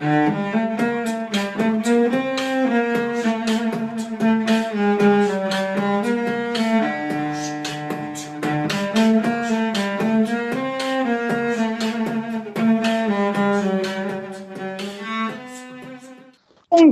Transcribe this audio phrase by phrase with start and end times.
[0.00, 0.06] Bom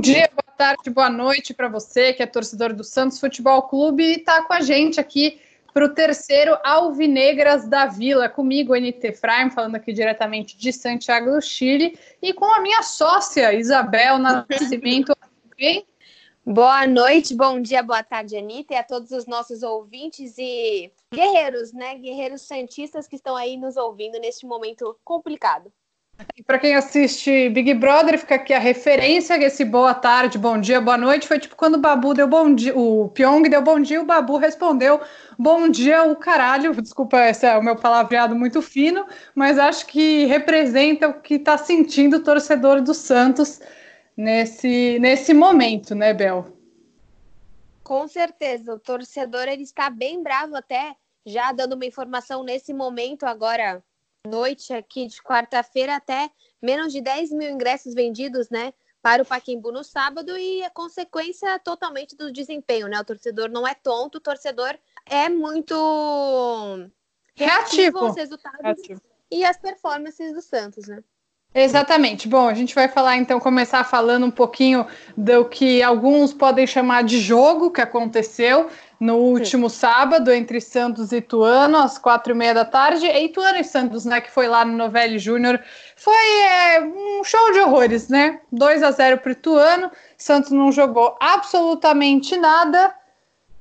[0.01, 4.15] dia, boa tarde, boa noite para você que é torcedor do Santos Futebol Clube e
[4.17, 5.39] está com a gente aqui
[5.77, 8.27] para o terceiro Alvinegras da Vila.
[8.27, 13.53] Comigo, NT Frame, falando aqui diretamente de Santiago do Chile, e com a minha sócia,
[13.53, 15.15] Isabel Nascimento.
[16.43, 21.73] Boa noite, bom dia, boa tarde, Anitta, e a todos os nossos ouvintes e guerreiros,
[21.73, 21.95] né?
[21.95, 25.71] Guerreiros santistas que estão aí nos ouvindo neste momento complicado.
[26.47, 30.97] Para quem assiste Big Brother, fica aqui a referência, esse boa tarde, bom dia, boa
[30.97, 31.27] noite.
[31.27, 34.37] Foi tipo quando o Babu deu bom dia, o Pyong deu bom dia, o Babu
[34.37, 34.99] respondeu
[35.37, 36.73] bom dia, o caralho.
[36.81, 41.55] Desculpa, esse é o meu palavreado muito fino, mas acho que representa o que está
[41.55, 43.61] sentindo o torcedor do Santos
[44.15, 46.47] nesse, nesse momento, né, Bel?
[47.83, 53.23] Com certeza, o torcedor ele está bem bravo até, já dando uma informação nesse momento
[53.23, 53.83] agora
[54.27, 56.29] noite aqui de quarta-feira até
[56.61, 58.73] menos de 10 mil ingressos vendidos, né?
[59.01, 62.99] Para o Paquimbu no sábado e a consequência totalmente do desempenho, né?
[62.99, 65.73] O torcedor não é tonto, o torcedor é muito
[67.35, 69.01] reativo, aos resultados reativo.
[69.31, 71.03] e as performances do Santos, né?
[71.53, 72.27] Exatamente.
[72.27, 77.03] Bom, a gente vai falar então, começar falando um pouquinho do que alguns podem chamar
[77.03, 79.77] de jogo que aconteceu no último Sim.
[79.77, 83.05] sábado entre Santos e Ituano, às quatro e meia da tarde.
[83.05, 85.59] E Ituano e Santos, né, que foi lá no Novelli Júnior,
[85.95, 88.39] foi é, um show de horrores, né?
[88.51, 89.91] 2 a 0 para Ituano.
[90.17, 92.93] Santos não jogou absolutamente nada.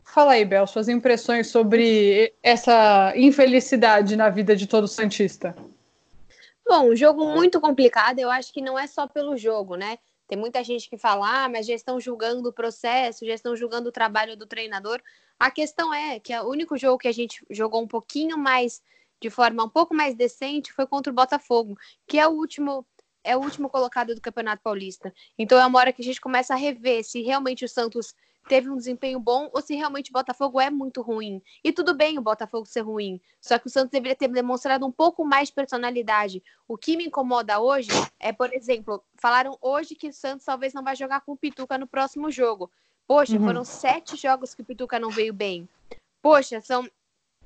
[0.05, 5.55] Fala aí, Bel, suas impressões sobre essa infelicidade na vida de todo Santista.
[6.69, 9.99] Bom, um jogo muito complicado, eu acho que não é só pelo jogo, né?
[10.27, 13.89] Tem muita gente que fala, ah, mas já estão julgando o processo, já estão julgando
[13.89, 15.01] o trabalho do treinador.
[15.39, 18.83] A questão é que o único jogo que a gente jogou um pouquinho mais,
[19.23, 22.85] de forma um pouco mais decente, foi contra o Botafogo, que é o último
[23.23, 25.13] é o último colocado do Campeonato Paulista.
[25.39, 28.15] Então é uma hora que a gente começa a rever se realmente o Santos
[28.49, 31.43] teve um desempenho bom ou se realmente o Botafogo é muito ruim.
[31.63, 34.93] E tudo bem o Botafogo ser ruim, só que o Santos deveria ter demonstrado um
[34.93, 36.43] pouco mais de personalidade.
[36.67, 40.83] O que me incomoda hoje é, por exemplo, falaram hoje que o Santos talvez não
[40.83, 42.71] vai jogar com o Pituca no próximo jogo.
[43.07, 43.45] Poxa, uhum.
[43.45, 45.69] foram sete jogos que o Pituca não veio bem.
[46.21, 46.89] Poxa, são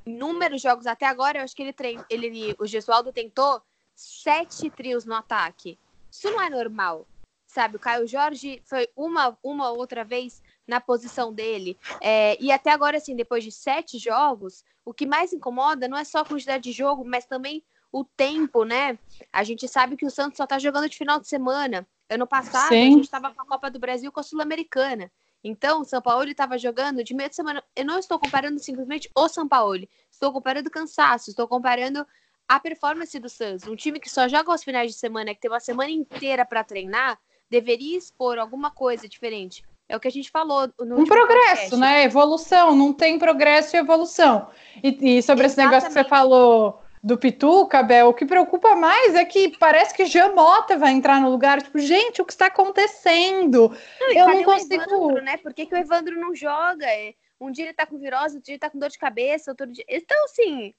[0.06, 1.38] inúmeros jogos até agora.
[1.38, 2.02] Eu acho que ele trein...
[2.08, 3.60] ele o Gesualdo tentou
[3.94, 5.78] sete trios no ataque.
[6.10, 7.06] Isso não é normal,
[7.46, 7.76] sabe?
[7.76, 11.76] O Caio Jorge foi uma uma outra vez na posição dele.
[12.00, 16.04] É, e até agora, assim, depois de sete jogos, o que mais incomoda não é
[16.04, 18.98] só a quantidade de jogo, mas também o tempo, né?
[19.32, 21.86] A gente sabe que o Santos só tá jogando de final de semana.
[22.09, 22.88] Ano passado, Sim.
[22.88, 25.10] a gente estava com a Copa do Brasil com a Sul-Americana.
[25.42, 27.62] Então, o São Paulo estava jogando de meio de semana.
[27.75, 29.88] Eu não estou comparando simplesmente o São Paulo.
[30.10, 32.06] Estou comparando o cansaço, estou comparando
[32.48, 33.66] a performance do Santos.
[33.66, 36.64] Um time que só joga aos finais de semana, que tem uma semana inteira para
[36.64, 39.64] treinar, deveria expor alguma coisa diferente.
[39.90, 41.76] É o que a gente falou no Um progresso, podcast.
[41.76, 42.04] né?
[42.04, 44.48] Evolução, não tem progresso e evolução.
[44.82, 45.46] E, e sobre Exatamente.
[45.46, 49.92] esse negócio que você falou do Pituca, Bel, o que preocupa mais é que parece
[49.92, 51.60] que Jean Mota vai entrar no lugar.
[51.60, 53.76] Tipo, gente, o que está acontecendo?
[54.00, 54.74] Não, eu não consigo.
[54.74, 55.36] Evandro, né?
[55.38, 56.86] Por que, que o Evandro não joga?
[56.86, 59.50] É, um dia ele tá com virose, outro dia ele tá com dor de cabeça,
[59.50, 59.84] outro dia.
[59.88, 60.72] Então, assim,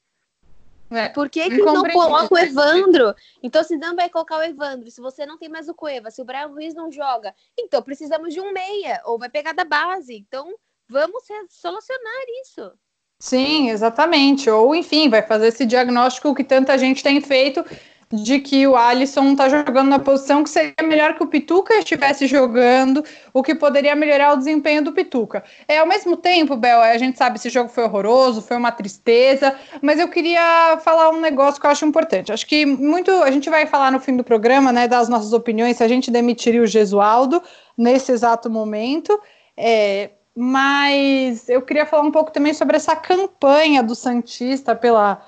[0.91, 3.15] é, Por que, que não coloca o Evandro?
[3.41, 6.21] Então, se não vai colocar o Evandro, se você não tem mais o Cueva, se
[6.21, 10.15] o Brian Ruiz não joga, então precisamos de um meia, ou vai pegar da base.
[10.15, 10.53] Então,
[10.89, 12.71] vamos solucionar isso.
[13.19, 14.49] Sim, exatamente.
[14.49, 17.63] Ou, enfim, vai fazer esse diagnóstico que tanta gente tem feito
[18.11, 22.27] de que o Alisson está jogando na posição que seria melhor que o Pituca estivesse
[22.27, 25.43] jogando, o que poderia melhorar o desempenho do Pituca.
[25.67, 28.71] É, ao mesmo tempo, Bel, a gente sabe que esse jogo foi horroroso, foi uma
[28.71, 32.31] tristeza, mas eu queria falar um negócio que eu acho importante.
[32.31, 35.77] Acho que muito a gente vai falar no fim do programa, né, das nossas opiniões,
[35.77, 37.41] se a gente demitiria o Gesualdo
[37.77, 39.17] nesse exato momento.
[39.55, 45.21] É, mas eu queria falar um pouco também sobre essa campanha do Santista pela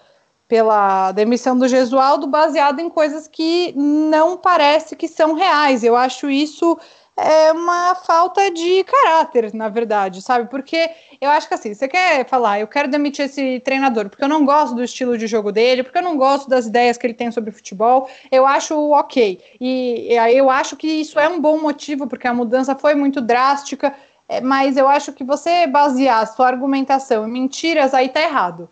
[0.53, 5.83] pela demissão do Gesualdo baseado em coisas que não parece que são reais.
[5.83, 6.77] Eu acho isso
[7.17, 10.47] é uma falta de caráter, na verdade, sabe?
[10.51, 14.29] Porque eu acho que assim, você quer falar, eu quero demitir esse treinador porque eu
[14.29, 17.15] não gosto do estilo de jogo dele, porque eu não gosto das ideias que ele
[17.15, 19.41] tem sobre futebol, eu acho ok.
[19.59, 23.91] E eu acho que isso é um bom motivo, porque a mudança foi muito drástica,
[24.29, 28.69] é, mas eu acho que você basear a sua argumentação em mentiras aí tá errado.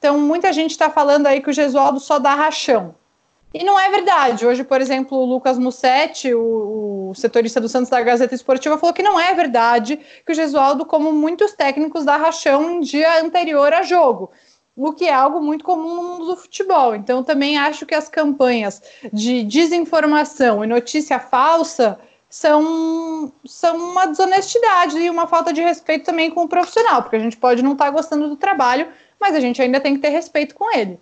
[0.00, 2.94] Então, muita gente está falando aí que o Gesualdo só dá rachão.
[3.52, 4.46] E não é verdade.
[4.46, 8.94] Hoje, por exemplo, o Lucas Mussetti, o, o, setorista do Santos da Gazeta Esportiva, falou
[8.94, 13.74] que não é verdade que o Gesualdo, como muitos técnicos, dá rachão em dia anterior
[13.74, 14.30] a jogo.
[14.74, 16.96] O que é algo muito comum no mundo do futebol.
[16.96, 18.80] Então, também acho que as campanhas
[19.12, 21.98] de desinformação e notícia falsa
[22.30, 27.20] são, são uma desonestidade e uma falta de respeito também com o profissional, porque a
[27.20, 28.88] gente pode não estar tá gostando do trabalho,
[29.20, 30.98] mas a gente ainda tem que ter respeito com ele.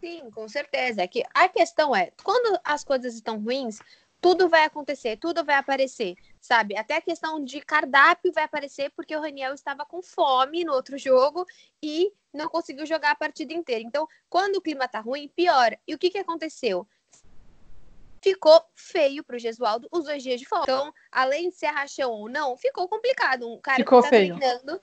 [0.00, 1.02] Sim, com certeza.
[1.02, 3.80] É que a questão é, quando as coisas estão ruins,
[4.20, 6.76] tudo vai acontecer, tudo vai aparecer, sabe?
[6.76, 10.96] Até a questão de cardápio vai aparecer porque o Raniel estava com fome no outro
[10.96, 11.44] jogo
[11.82, 13.82] e não conseguiu jogar a partida inteira.
[13.82, 15.78] Então, quando o clima tá ruim, piora.
[15.86, 16.86] E o que, que aconteceu?
[18.22, 20.64] Ficou feio para o Gesualdo os dois dias de folga.
[20.64, 23.48] Então, além de ser rachão ou não, ficou complicado.
[23.48, 24.36] Um cara ficou que tá feio.
[24.36, 24.80] treinando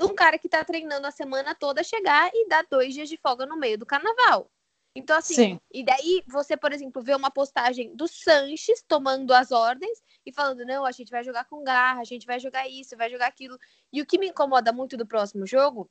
[0.00, 3.46] um cara que tá treinando a semana toda chegar e dar dois dias de folga
[3.46, 4.50] no meio do carnaval.
[4.96, 5.60] Então, assim, Sim.
[5.72, 10.64] e daí você, por exemplo, vê uma postagem do Sanches tomando as ordens e falando:
[10.64, 13.58] não, a gente vai jogar com garra, a gente vai jogar isso, vai jogar aquilo.
[13.92, 15.90] E o que me incomoda muito do próximo jogo,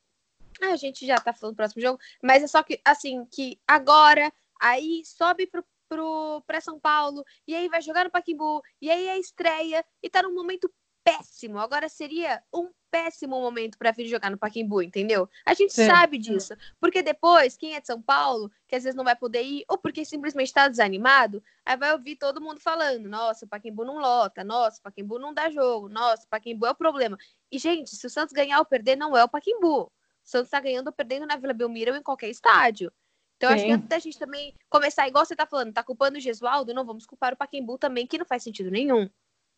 [0.62, 3.60] ah, a gente já tá falando do próximo jogo, mas é só que, assim, que
[3.68, 8.90] agora, aí sobe pro, pro, pra São Paulo, e aí vai jogar no Paquimbu, e
[8.90, 10.72] aí é estreia, e tá num momento
[11.04, 11.60] péssimo.
[11.60, 15.28] Agora seria um péssimo momento para vir jogar no Pacaembu, entendeu?
[15.44, 15.88] A gente Sim.
[15.88, 16.54] sabe disso.
[16.80, 19.80] Porque depois, quem é de São Paulo, que às vezes não vai poder ir, ou
[19.80, 24.44] porque simplesmente está desanimado, aí vai ouvir todo mundo falando: nossa, o Pacaembu não lota,
[24.44, 27.18] nossa, o Pacaembu não dá jogo, nossa, o Pacaembu é o problema.
[27.52, 29.86] E, gente, se o Santos ganhar ou perder, não é o Pacaembu.
[29.86, 29.92] O
[30.24, 32.94] Santos está ganhando ou perdendo na Vila Belmiro ou em qualquer estádio.
[33.38, 33.56] Então, Sim.
[33.56, 36.76] acho que antes da gente também começar, igual você tá falando, tá culpando o Gesualdo,
[36.76, 39.10] não vamos culpar o Pacaembu também, que não faz sentido nenhum.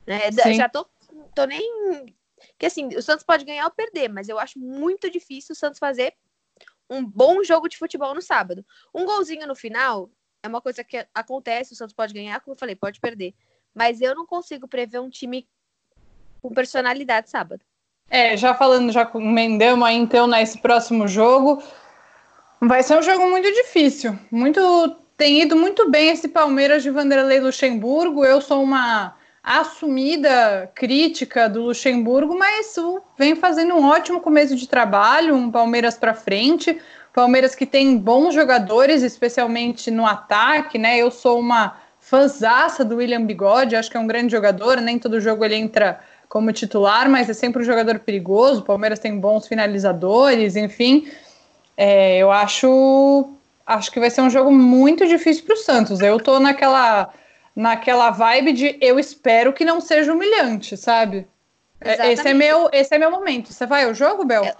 [0.07, 0.31] Né?
[0.31, 0.87] Já tô,
[1.35, 2.15] tô nem.
[2.57, 5.79] Que assim, o Santos pode ganhar ou perder, mas eu acho muito difícil o Santos
[5.79, 6.13] fazer
[6.89, 8.65] um bom jogo de futebol no sábado.
[8.93, 10.09] Um golzinho no final
[10.43, 13.33] é uma coisa que acontece, o Santos pode ganhar, como eu falei, pode perder.
[13.73, 15.47] Mas eu não consigo prever um time
[16.41, 17.61] com personalidade sábado.
[18.09, 21.61] É, já falando, já emendamos aí então nesse próximo jogo.
[22.61, 24.17] Vai ser um jogo muito difícil.
[24.31, 28.23] Muito tem ido muito bem esse Palmeiras de Vanderlei Luxemburgo.
[28.23, 29.15] Eu sou uma
[29.45, 32.75] assumida crítica do Luxemburgo, mas
[33.15, 36.79] vem fazendo um ótimo começo de trabalho, um Palmeiras para frente,
[37.13, 40.97] Palmeiras que tem bons jogadores, especialmente no ataque, né?
[40.97, 45.21] Eu sou uma fãzaça do William Bigode, acho que é um grande jogador, nem todo
[45.21, 48.63] jogo ele entra como titular, mas é sempre um jogador perigoso.
[48.63, 51.07] Palmeiras tem bons finalizadores, enfim.
[51.77, 53.29] É, eu acho,
[53.63, 56.01] acho que vai ser um jogo muito difícil para o Santos.
[56.01, 57.13] Eu tô naquela
[57.55, 61.27] naquela vibe de eu espero que não seja humilhante, sabe?
[61.79, 62.19] Exatamente.
[62.19, 63.53] Esse é meu, esse é meu momento.
[63.53, 64.43] Você vai ao jogo, Bel?
[64.43, 64.55] Eu...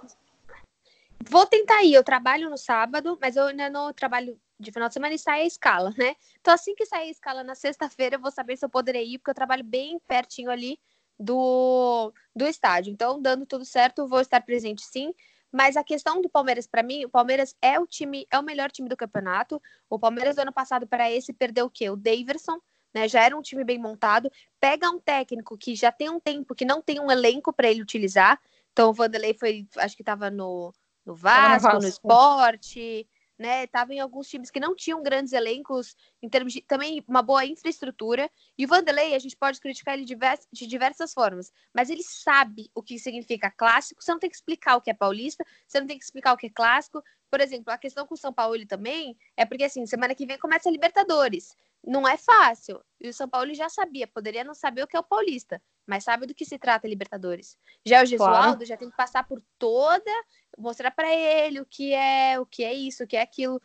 [1.27, 1.94] Vou tentar ir.
[1.94, 5.42] Eu trabalho no sábado, mas eu ainda não trabalho de final de semana e sai
[5.42, 6.15] a escala, né?
[6.39, 9.18] Então, assim que sair a escala na sexta-feira, eu vou saber se eu poderei ir,
[9.18, 10.80] porque eu trabalho bem pertinho ali
[11.19, 12.91] do, do estádio.
[12.91, 15.13] Então, dando tudo certo, vou estar presente sim.
[15.51, 18.71] Mas a questão do Palmeiras, para mim, o Palmeiras é o time, é o melhor
[18.71, 19.62] time do campeonato.
[19.89, 21.89] O Palmeiras do ano passado para esse perdeu o quê?
[21.89, 22.59] O Daverson,
[22.95, 23.09] né?
[23.09, 24.31] Já era um time bem montado.
[24.57, 27.81] Pega um técnico que já tem um tempo que não tem um elenco para ele
[27.81, 28.39] utilizar.
[28.71, 30.74] Então o Vanderlei foi, acho que estava no,
[31.06, 33.06] no Vasco, no, esporte,
[33.38, 33.68] né?
[33.68, 35.94] Tava em alguns times que não tinham grandes elencos,
[36.24, 38.31] em termos de também uma boa infraestrutura.
[38.57, 42.81] E o Vanderlei, a gente pode criticar ele de diversas formas, mas ele sabe o
[42.81, 44.01] que significa clássico.
[44.01, 46.38] Você não tem que explicar o que é paulista, você não tem que explicar o
[46.38, 47.03] que é clássico.
[47.29, 50.39] Por exemplo, a questão com o São Paulo também é porque assim, semana que vem
[50.39, 51.53] começa a Libertadores
[51.86, 52.82] não é fácil.
[53.00, 56.04] E o São Paulo já sabia, poderia não saber o que é o Paulista, mas
[56.04, 57.58] sabe do que se trata Libertadores.
[57.86, 58.65] Já o Gesualdo claro.
[58.65, 60.12] já tem que passar por toda,
[60.58, 63.62] mostrar para ele o que é, o que é isso, o que é aquilo.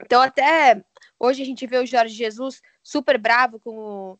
[0.00, 0.84] Então até
[1.18, 4.18] hoje a gente vê o Jorge Jesus super bravo com o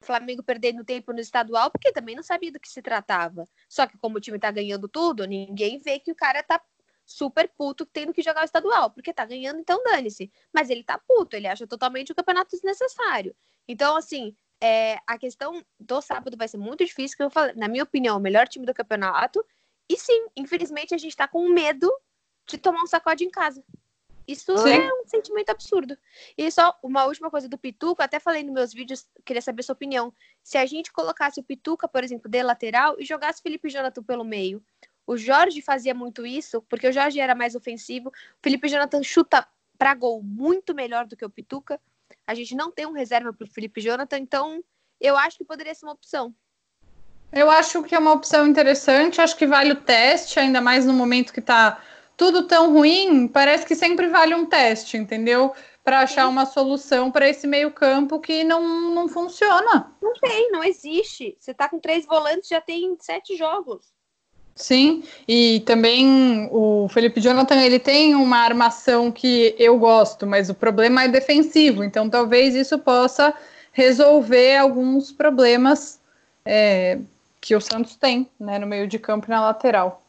[0.00, 3.48] Flamengo perdendo tempo no estadual, porque também não sabia do que se tratava.
[3.68, 6.60] Só que como o time tá ganhando tudo, ninguém vê que o cara tá
[7.06, 10.30] super puto tendo que jogar o estadual, porque tá ganhando, então dane-se.
[10.52, 13.34] Mas ele tá puto, ele acha totalmente o campeonato desnecessário.
[13.68, 17.68] Então, assim, é, a questão do sábado vai ser muito difícil, que eu falei, na
[17.68, 19.44] minha opinião, o melhor time do campeonato.
[19.88, 21.90] E sim, infelizmente a gente tá com medo
[22.46, 23.64] de tomar um sacode em casa.
[24.26, 24.70] Isso sim.
[24.70, 25.96] é um sentimento absurdo.
[26.36, 29.74] E só uma última coisa do Pituca, até falei nos meus vídeos, queria saber sua
[29.74, 30.12] opinião.
[30.42, 34.24] Se a gente colocasse o Pituca, por exemplo, de lateral e jogasse Felipe Jonathan pelo
[34.24, 34.60] meio,
[35.06, 38.08] o Jorge fazia muito isso, porque o Jorge era mais ofensivo.
[38.08, 39.46] O Felipe Jonathan chuta
[39.78, 41.80] para gol muito melhor do que o Pituca.
[42.26, 44.64] A gente não tem um reserva para o Felipe Jonathan, então
[45.00, 46.34] eu acho que poderia ser uma opção.
[47.32, 50.92] Eu acho que é uma opção interessante, acho que vale o teste, ainda mais no
[50.92, 51.82] momento que está
[52.16, 55.54] tudo tão ruim, parece que sempre vale um teste, entendeu?
[55.86, 59.96] para achar uma solução para esse meio-campo que não, não funciona.
[60.02, 61.36] Não tem, não existe.
[61.38, 63.94] Você tá com três volantes, já tem sete jogos.
[64.56, 70.54] Sim, e também o Felipe Jonathan ele tem uma armação que eu gosto, mas o
[70.54, 73.34] problema é defensivo, então talvez isso possa
[73.70, 76.00] resolver alguns problemas
[76.42, 76.98] é,
[77.38, 80.00] que o Santos tem né, no meio de campo e na lateral.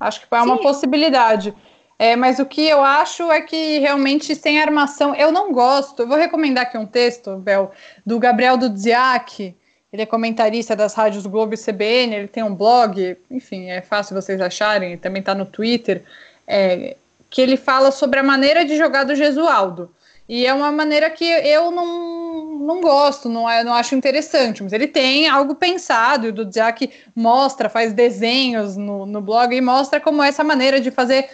[0.00, 0.62] Acho que é uma Sim.
[0.62, 1.54] possibilidade.
[1.96, 6.02] É, mas o que eu acho é que realmente sem armação, eu não gosto.
[6.02, 7.72] Eu vou recomendar aqui um texto, Bel,
[8.04, 9.54] do Gabriel Dudziak,
[9.92, 14.14] ele é comentarista das rádios Globo e CBN, ele tem um blog, enfim, é fácil
[14.14, 16.02] vocês acharem, também está no Twitter,
[16.46, 16.96] é,
[17.30, 19.90] que ele fala sobre a maneira de jogar do Gesualdo.
[20.28, 24.74] E é uma maneira que eu não, não gosto, não, é, não acho interessante, mas
[24.74, 29.98] ele tem algo pensado, e o Dudziak mostra, faz desenhos no, no blog e mostra
[29.98, 31.30] como é essa maneira de fazer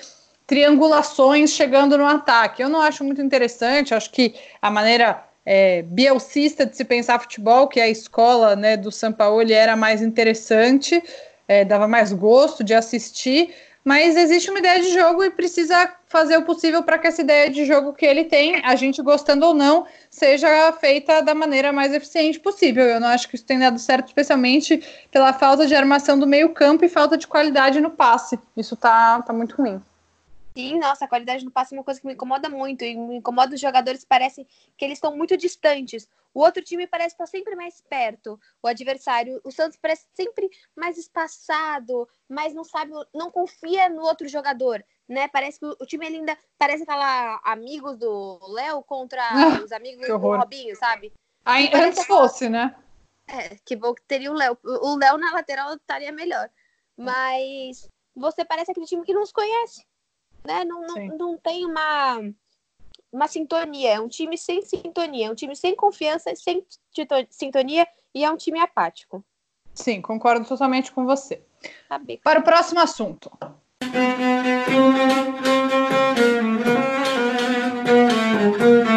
[0.47, 2.63] triangulações chegando no ataque.
[2.63, 7.69] Eu não acho muito interessante, acho que a maneira é, bielcista de se pensar futebol,
[7.69, 11.03] que é a escola né, do São Paulo era mais interessante,
[11.47, 16.39] é, dava mais gosto de assistir, mas existe uma ideia de jogo e precisa fazer
[16.39, 19.53] o possível para que essa ideia de jogo que ele tem, a gente gostando ou
[19.53, 22.85] não, seja feita da maneira mais eficiente possível.
[22.85, 26.55] Eu não acho que isso tenha dado certo, especialmente pela falta de armação do meio
[26.55, 28.39] campo e falta de qualidade no passe.
[28.57, 29.83] Isso tá, tá muito ruim.
[30.57, 32.85] Sim, nossa, a qualidade no passe é uma coisa que me incomoda muito.
[32.85, 34.47] E me incomoda os jogadores, parece
[34.77, 36.09] que eles estão muito distantes.
[36.33, 39.41] O outro time parece estar sempre mais perto, o adversário.
[39.43, 45.27] O Santos parece sempre mais espaçado, mas não sabe, não confia no outro jogador, né?
[45.27, 49.23] Parece que o time ainda parece aquela amigos do Léo contra
[49.59, 51.13] ah, os amigos do Robinho, sabe?
[51.45, 52.77] Aí, antes fosse, né?
[53.27, 54.57] É, que bom que teria o Léo.
[54.63, 56.49] O Léo na lateral estaria melhor.
[56.97, 59.85] Mas você parece aquele time que não os conhece
[60.47, 60.65] né?
[60.65, 62.21] Não, não, não tem uma,
[63.13, 63.95] uma sintonia.
[63.95, 66.65] É um time sem sintonia, é um time sem confiança, sem
[67.31, 69.25] sintonia e é um time apático.
[69.75, 71.43] Sim, concordo totalmente com você.
[71.89, 73.31] Tá Para o próximo assunto.
[78.55, 78.89] Vamos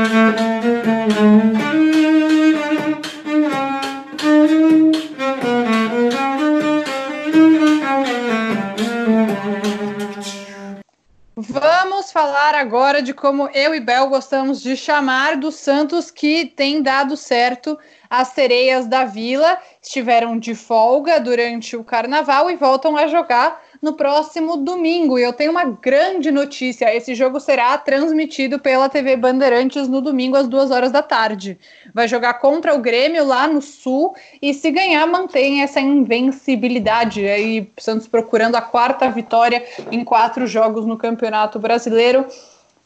[12.98, 17.78] agora de como eu e Bel gostamos de chamar do Santos que tem dado certo.
[18.10, 23.94] As sereias da Vila estiveram de folga durante o carnaval e voltam a jogar no
[23.94, 25.20] próximo domingo.
[25.20, 30.36] E eu tenho uma grande notícia: esse jogo será transmitido pela TV Bandeirantes no domingo
[30.36, 31.60] às duas horas da tarde.
[31.94, 37.28] Vai jogar contra o Grêmio lá no Sul e se ganhar mantém essa invencibilidade.
[37.28, 42.26] Aí Santos procurando a quarta vitória em quatro jogos no Campeonato Brasileiro.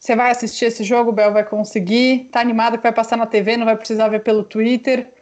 [0.01, 2.27] Você vai assistir esse jogo, Bel vai conseguir?
[2.31, 5.13] Tá animado que vai passar na TV, não vai precisar ver pelo Twitter?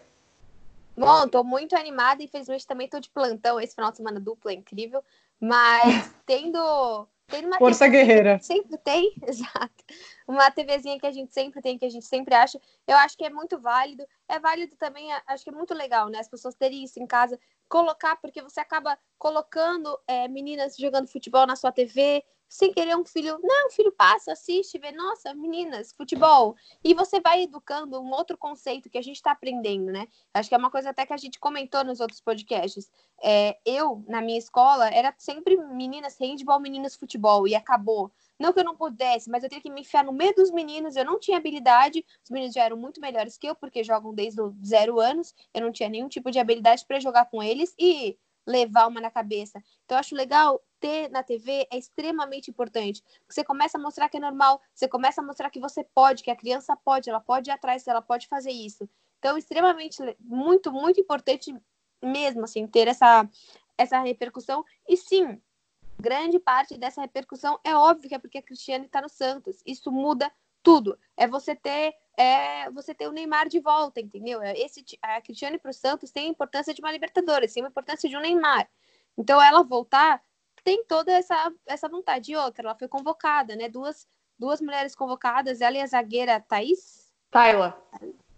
[0.95, 4.55] Bom, tô muito animada, infelizmente também tô de plantão esse final de semana dupla, é
[4.55, 5.03] incrível.
[5.37, 8.39] Mas tendo, tendo uma Força TV guerreira.
[8.41, 9.83] Sempre tem, exato.
[10.25, 12.57] Uma TVzinha que a gente sempre tem, que a gente sempre acha.
[12.87, 14.05] Eu acho que é muito válido.
[14.29, 16.19] É válido também, acho que é muito legal, né?
[16.19, 17.37] As pessoas terem isso em casa,
[17.69, 23.05] colocar, porque você acaba colocando é, meninas jogando futebol na sua TV, sem querer um
[23.05, 26.55] filho, não, o filho passa, assiste, vê, nossa, meninas, futebol.
[26.83, 30.07] E você vai educando um outro conceito que a gente está aprendendo, né?
[30.33, 32.89] Acho que é uma coisa até que a gente comentou nos outros podcasts.
[33.23, 38.11] É, eu, na minha escola, era sempre meninas handball, meninas futebol, e acabou.
[38.39, 40.95] Não que eu não pudesse, mas eu tinha que me enfiar no meio dos meninos,
[40.95, 44.41] eu não tinha habilidade, os meninos já eram muito melhores que eu, porque jogam desde
[44.41, 48.17] os zero anos, eu não tinha nenhum tipo de habilidade para jogar com eles, e
[48.47, 49.61] levar uma na cabeça.
[49.85, 53.03] Então, eu acho legal ter na TV é extremamente importante.
[53.29, 56.31] Você começa a mostrar que é normal, você começa a mostrar que você pode, que
[56.31, 58.89] a criança pode, ela pode ir atrás, ela pode fazer isso.
[59.19, 61.53] Então, extremamente, muito, muito importante
[62.01, 63.29] mesmo, assim, ter essa,
[63.77, 64.63] essa repercussão.
[64.87, 65.39] E sim,
[65.99, 69.61] grande parte dessa repercussão é óbvio que é porque a Cristiane está no Santos.
[69.65, 70.31] Isso muda
[70.63, 70.97] tudo.
[71.17, 74.41] É você ter é você ter o Neymar de volta, entendeu?
[74.41, 77.69] É esse, a Cristiane para o Santos tem a importância de uma Libertadores, tem a
[77.69, 78.69] importância de um Neymar.
[79.17, 80.21] Então, ela voltar
[80.63, 82.31] tem toda essa, essa vontade.
[82.31, 83.69] E outra, ela foi convocada, né?
[83.69, 87.11] Duas, duas mulheres convocadas, ela e a zagueira Thaís?
[87.31, 87.81] Tayla.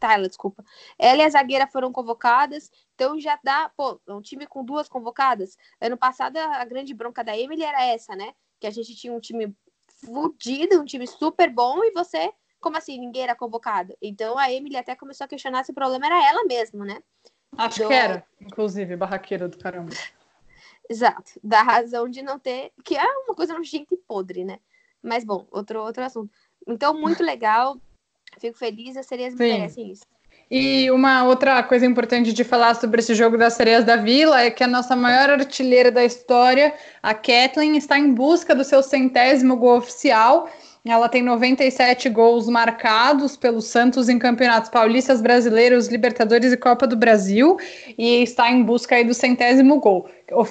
[0.01, 0.65] Tayla, desculpa.
[0.97, 5.55] Ela e a zagueira foram convocadas, então já dá, pô, um time com duas convocadas.
[5.79, 8.33] Ano passado, a grande bronca da Emily era essa, né?
[8.59, 9.55] Que a gente tinha um time
[10.03, 13.97] fudido, um time super bom, e você como assim, ninguém era convocado?
[13.99, 17.01] Então a Emily até começou a questionar se o problema era ela mesmo, né?
[17.57, 17.87] Acho do...
[17.87, 19.91] que era, inclusive, barraqueira do caramba.
[20.87, 24.59] Exato, da razão de não ter, que é uma coisa gente podre, né?
[25.01, 26.31] Mas bom, outro, outro assunto.
[26.67, 27.77] Então, muito legal.
[28.39, 30.03] Fico feliz, as sereias merecem isso.
[30.49, 34.51] E uma outra coisa importante de falar sobre esse jogo das Sereias da Vila é
[34.51, 39.55] que a nossa maior artilheira da história, a Kathleen, está em busca do seu centésimo
[39.55, 40.49] gol oficial.
[40.83, 46.97] Ela tem 97 gols marcados pelo Santos em campeonatos paulistas, brasileiros, Libertadores e Copa do
[46.97, 47.57] Brasil
[47.97, 50.09] e está em busca aí do centésimo gol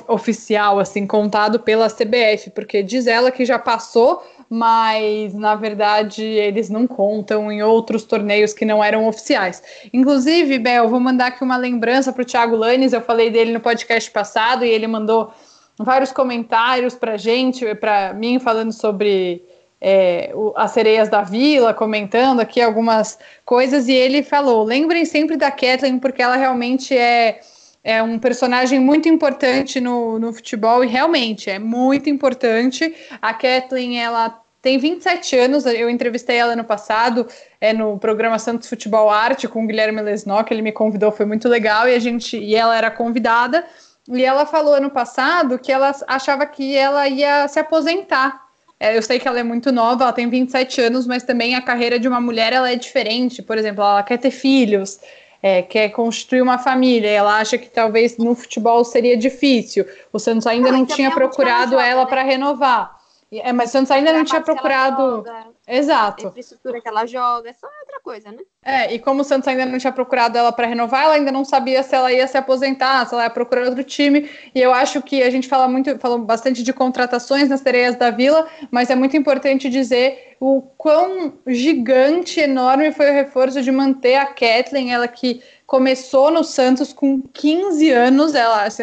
[0.09, 6.69] oficial, assim, contado pela CBF, porque diz ela que já passou mas na verdade eles
[6.69, 9.63] não contam em outros torneios que não eram oficiais.
[9.93, 13.61] Inclusive, Bel, vou mandar aqui uma lembrança para o Thiago Lanes, eu falei dele no
[13.61, 15.33] podcast passado e ele mandou
[15.79, 19.45] vários comentários para gente, para mim, falando sobre
[19.81, 25.37] é, o, as sereias da vila, comentando aqui algumas coisas, e ele falou: lembrem sempre
[25.37, 27.41] da Kathleen, porque ela realmente é
[27.83, 32.95] é um personagem muito importante no, no futebol e realmente é muito importante.
[33.21, 37.27] A Kathleen, ela tem 27 anos, eu entrevistei ela no passado,
[37.61, 41.49] é no programa Santos Futebol Arte com o Guilherme Lesnock, ele me convidou, foi muito
[41.49, 43.65] legal e a gente e ela era convidada.
[44.09, 48.51] E ela falou ano passado que ela achava que ela ia se aposentar.
[48.79, 51.61] É, eu sei que ela é muito nova, ela tem 27 anos, mas também a
[51.61, 53.43] carreira de uma mulher ela é diferente.
[53.43, 54.99] Por exemplo, ela quer ter filhos,
[55.43, 59.87] é, quer constituir uma família, ela acha que talvez no futebol seria difícil.
[60.13, 62.09] O Santos ainda não, não tinha procurado ela né?
[62.09, 63.01] para renovar.
[63.33, 65.25] É, mas o Santos ainda não tinha procurado.
[65.67, 66.27] Exato.
[66.27, 68.43] A infraestrutura que ela joga, é só outra coisa, né?
[68.63, 71.47] É, e como o Santos ainda não tinha procurado ela para renovar, ela ainda não
[71.47, 74.29] sabia se ela ia se aposentar, se ela ia procurar outro time.
[74.55, 78.11] E eu acho que a gente fala muito, falou bastante de contratações nas Sereias da
[78.11, 84.17] Vila, mas é muito importante dizer o quão gigante, enorme foi o reforço de manter
[84.17, 88.83] a Kathleen, ela que começou no Santos com 15 anos, ela, assim,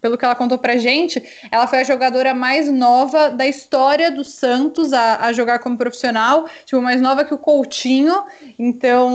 [0.00, 4.24] pelo que ela contou pra gente, ela foi a jogadora mais nova da história do
[4.24, 8.24] Santos a, a jogar como profissional, tipo, mais nova que o Coutinho,
[8.58, 9.11] então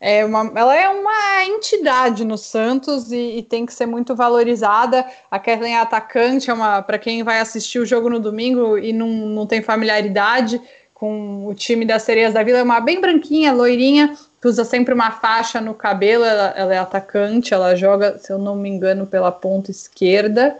[0.00, 5.06] é uma, ela é uma entidade no Santos e, e, tem que ser muito valorizada.
[5.30, 8.92] A Kathleen é atacante, é uma para quem vai assistir o jogo no domingo e
[8.92, 10.60] não, não tem familiaridade
[10.92, 14.94] com o time das Sereias da Vila, é uma bem branquinha, loirinha, que usa sempre
[14.94, 19.06] uma faixa no cabelo, ela, ela, é atacante, ela joga, se eu não me engano,
[19.06, 20.58] pela ponta esquerda.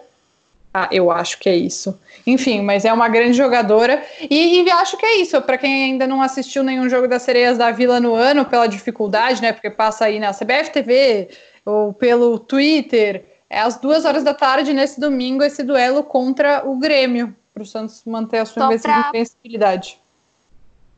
[0.78, 1.98] Ah, eu acho que é isso.
[2.26, 4.04] Enfim, mas é uma grande jogadora.
[4.20, 5.40] E, e acho que é isso.
[5.40, 9.40] Para quem ainda não assistiu nenhum jogo das Sereias da Vila no ano, pela dificuldade,
[9.40, 9.54] né?
[9.54, 11.30] Porque passa aí na CBF TV
[11.64, 13.24] ou pelo Twitter.
[13.48, 17.66] É às duas horas da tarde, nesse domingo, esse duelo contra o Grêmio, para o
[17.66, 18.68] Santos manter a sua
[19.14, 19.98] invencibilidade.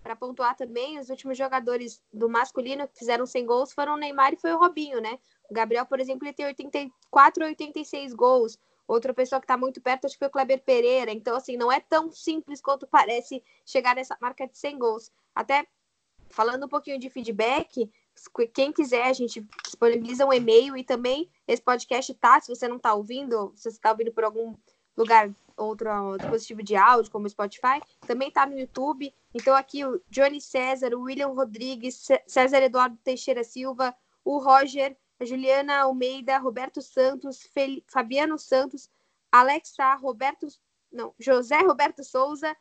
[0.03, 4.33] Para pontuar também, os últimos jogadores do masculino que fizeram 100 gols foram o Neymar
[4.33, 5.21] e foi o Robinho, né?
[5.49, 8.59] O Gabriel, por exemplo, ele tem 84 ou 86 gols.
[8.89, 11.13] Outra pessoa que está muito perto, acho que foi o Kleber Pereira.
[11.13, 15.13] Então, assim, não é tão simples quanto parece chegar nessa marca de 100 gols.
[15.35, 15.67] Até
[16.31, 17.91] falando um pouquinho de feedback,
[18.53, 22.77] quem quiser, a gente disponibiliza um e-mail e também esse podcast tá, se você não
[22.77, 24.55] está ouvindo, se você está ouvindo por algum
[24.97, 29.15] lugar, outro dispositivo de áudio, como o Spotify, também tá no YouTube.
[29.35, 35.81] Então, aqui o Johnny César, o William Rodrigues, César Eduardo Teixeira Silva, o Roger, Juliana
[35.81, 37.83] Almeida, Roberto Santos, Fel...
[37.87, 38.91] Fabiano Santos,
[39.31, 40.47] Alexa, Roberto,
[40.91, 42.57] não, José Roberto Souza,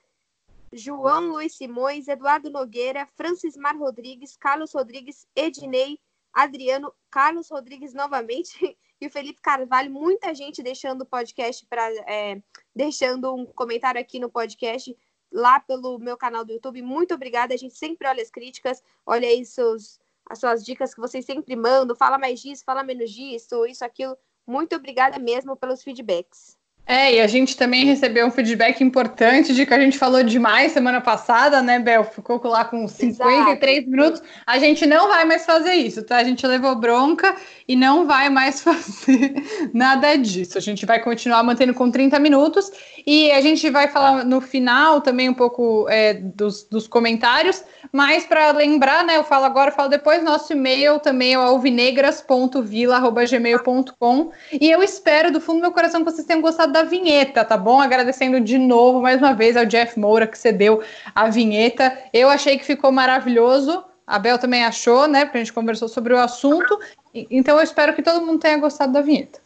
[0.71, 5.99] João Luiz Simões, Eduardo Nogueira, Francis Mar Rodrigues, Carlos Rodrigues, Ednei,
[6.33, 12.41] Adriano, Carlos Rodrigues novamente e o Felipe Carvalho, muita gente deixando o podcast para é,
[12.75, 14.95] deixando um comentário aqui no podcast
[15.31, 16.81] lá pelo meu canal do YouTube.
[16.81, 17.53] Muito obrigada.
[17.53, 21.55] A gente sempre olha as críticas, olha aí seus, as suas dicas que vocês sempre
[21.55, 21.95] mandam.
[21.95, 24.17] Fala mais disso, fala menos disso, isso, aquilo.
[24.45, 26.56] Muito obrigada mesmo pelos feedbacks.
[26.87, 30.71] É, e a gente também recebeu um feedback importante de que a gente falou demais
[30.71, 32.05] semana passada, né, Bel?
[32.05, 33.91] Ficou lá com 53 Exato.
[33.91, 34.23] minutos.
[34.45, 36.15] A gente não vai mais fazer isso, tá?
[36.15, 37.35] A gente levou bronca
[37.67, 39.33] e não vai mais fazer
[39.73, 40.57] nada disso.
[40.57, 42.71] A gente vai continuar mantendo com 30 minutos
[43.05, 48.25] e a gente vai falar no final também um pouco é, dos, dos comentários, mas
[48.25, 54.71] para lembrar, né, eu falo agora, eu falo depois, nosso e-mail também é alvinegras.vila.gmail.com e
[54.71, 57.81] eu espero do fundo do meu coração que vocês tenham gostado da vinheta, tá bom?
[57.81, 60.83] Agradecendo de novo, mais uma vez, ao Jeff Moura que cedeu
[61.15, 61.97] a vinheta.
[62.13, 63.83] Eu achei que ficou maravilhoso.
[64.05, 65.25] A Bel também achou, né?
[65.25, 66.79] Porque a gente conversou sobre o assunto.
[67.13, 69.39] Então eu espero que todo mundo tenha gostado da vinheta.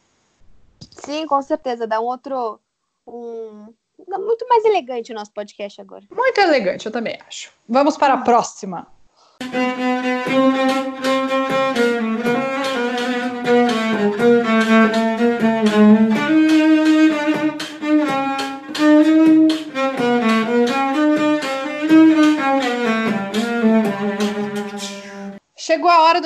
[0.92, 1.88] Sim, com certeza.
[1.88, 2.60] Dá um outro.
[3.08, 3.74] Um...
[3.98, 6.04] Muito mais elegante o nosso podcast agora.
[6.12, 7.52] Muito elegante, eu também acho.
[7.70, 8.88] Vamos para a próxima.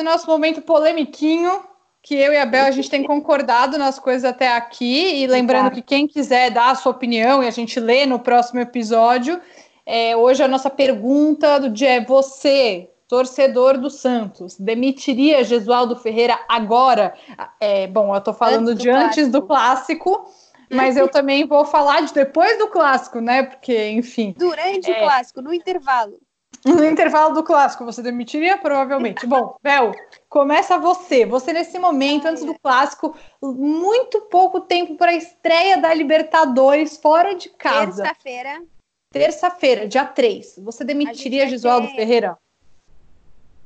[0.04, 1.62] Nosso momento polemiquinho,
[2.02, 5.24] que eu e a Bel a gente tem concordado nas coisas até aqui.
[5.24, 8.60] E lembrando que quem quiser dar a sua opinião e a gente lê no próximo
[8.60, 9.42] episódio,
[9.86, 16.40] é, hoje a nossa pergunta do dia é: você, torcedor do Santos, demitiria Gesualdo Ferreira
[16.48, 17.14] agora?
[17.60, 20.30] É, bom, eu tô falando antes de antes do clássico.
[20.70, 23.44] Mas eu também vou falar de depois do clássico, né?
[23.44, 24.34] Porque, enfim.
[24.38, 24.98] Durante é...
[24.98, 26.20] o clássico, no intervalo.
[26.66, 28.58] No intervalo do clássico, você demitiria?
[28.58, 29.28] Provavelmente.
[29.28, 29.92] Bom, Bel,
[30.28, 31.24] começa você.
[31.24, 37.36] Você, nesse momento, antes do clássico, muito pouco tempo para a estreia da Libertadores fora
[37.36, 38.02] de casa.
[38.02, 38.64] Terça-feira.
[39.12, 40.56] Terça-feira, dia 3.
[40.64, 41.98] Você demitiria Gisualdo ter...
[41.98, 42.36] Ferreira?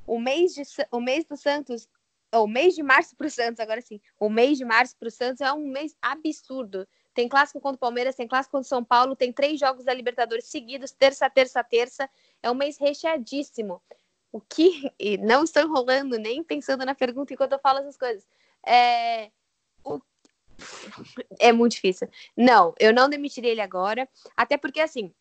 [0.05, 1.87] O mês, de, o mês do Santos,
[2.35, 4.01] o mês de março para o Santos, agora sim.
[4.19, 6.85] O mês de março para o Santos é um mês absurdo.
[7.13, 9.93] Tem clássico contra o Palmeiras, tem clássico contra o São Paulo, tem três jogos da
[9.93, 12.09] Libertadores seguidos, terça, terça, terça.
[12.41, 13.81] É um mês recheadíssimo.
[14.31, 14.91] O que.
[14.99, 18.27] E não estou enrolando, nem pensando na pergunta enquanto eu falo essas coisas.
[18.65, 19.31] É.
[19.83, 19.99] O...
[21.39, 22.09] É muito difícil.
[22.35, 24.07] Não, eu não demitiria ele agora.
[24.35, 25.13] Até porque, assim,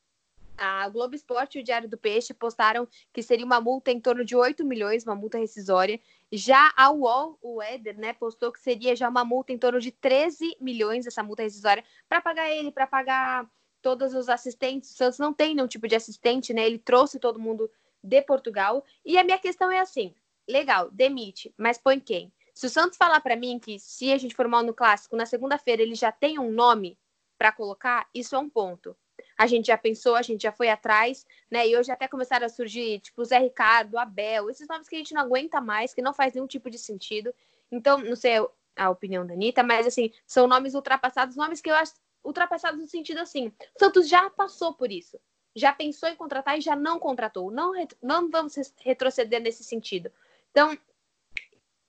[0.59, 4.25] a Globo Esporte e o Diário do Peixe postaram que seria uma multa em torno
[4.25, 6.01] de 8 milhões, uma multa rescisória.
[6.33, 9.93] Já a UOL, o Éder, né, postou que seria já uma multa em torno de
[9.93, 13.49] 13 milhões, essa multa rescisória, para pagar ele, para pagar
[13.83, 14.91] todos os assistentes.
[14.93, 16.67] O Santos não tem nenhum tipo de assistente, né?
[16.67, 17.71] Ele trouxe todo mundo
[18.03, 18.85] de Portugal.
[19.05, 20.15] E a minha questão é assim:
[20.49, 22.33] legal, demite, mas põe quem?
[22.55, 25.27] Se o Santos falar para mim que se a gente for mal no clássico, na
[25.27, 26.99] segunda-feira ele já tem um nome
[27.39, 28.97] para colocar, isso é um ponto.
[29.37, 31.69] A gente já pensou, a gente já foi atrás, né?
[31.69, 35.15] E hoje até começaram a surgir, tipo, Zé Ricardo, Abel, esses nomes que a gente
[35.15, 37.33] não aguenta mais, que não faz nenhum tipo de sentido.
[37.71, 41.75] Então, não sei a opinião da Anitta, mas assim, são nomes ultrapassados, nomes que eu
[41.75, 41.93] acho
[42.29, 43.53] ultrapassados no sentido assim.
[43.79, 45.19] Santos já passou por isso.
[45.57, 47.51] Já pensou em contratar e já não contratou.
[47.51, 50.13] Não, não vamos retroceder nesse sentido.
[50.51, 50.79] Então,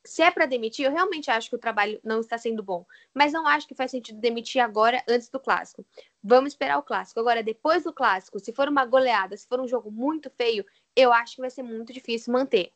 [0.05, 2.85] se é para demitir, eu realmente acho que o trabalho não está sendo bom.
[3.13, 5.85] Mas não acho que faz sentido demitir agora, antes do clássico.
[6.23, 7.19] Vamos esperar o clássico.
[7.19, 11.11] Agora, depois do clássico, se for uma goleada, se for um jogo muito feio, eu
[11.11, 12.71] acho que vai ser muito difícil manter.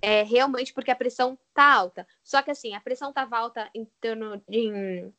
[0.00, 2.06] É realmente porque a pressão tá alta.
[2.22, 5.12] Só que assim, a pressão tava alta em torno de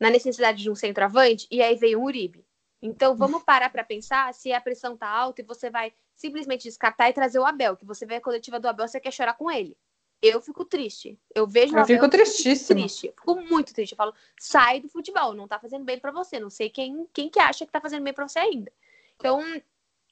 [0.00, 2.44] na necessidade de um centroavante e aí veio o Uribe.
[2.82, 7.10] Então vamos parar para pensar se a pressão tá alta e você vai simplesmente descartar
[7.10, 9.50] e trazer o Abel, que você vê a coletiva do Abel, você quer chorar com
[9.50, 9.76] ele.
[10.22, 11.18] Eu fico triste.
[11.34, 12.80] Eu vejo eu fico tristíssimo.
[12.80, 13.06] Triste.
[13.06, 13.92] Eu fico muito triste.
[13.92, 16.38] Eu falo, sai do futebol, não tá fazendo bem para você.
[16.38, 18.70] Não sei quem, quem que acha que tá fazendo bem para você ainda.
[19.16, 19.42] Então,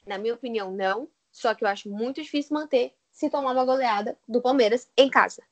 [0.06, 1.08] na minha opinião, não.
[1.30, 5.42] Só que eu acho muito difícil manter se tomar uma goleada do Palmeiras em casa.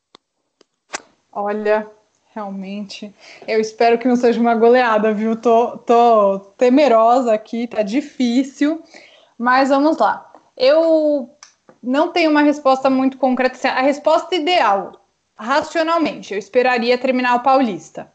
[1.31, 1.90] Olha,
[2.37, 3.14] Realmente.
[3.49, 5.35] Eu espero que não seja uma goleada, viu?
[5.37, 8.83] Tô, tô temerosa aqui, tá difícil.
[9.38, 10.31] Mas vamos lá.
[10.55, 11.31] Eu
[11.83, 13.57] não tenho uma resposta muito concreta.
[13.57, 15.01] Assim, a resposta ideal,
[15.35, 18.12] racionalmente, eu esperaria terminar o Paulista.